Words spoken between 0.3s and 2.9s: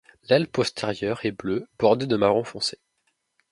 postérieure est bleue bordée de marron foncé.